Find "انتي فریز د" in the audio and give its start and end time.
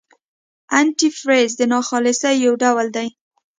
0.79-1.61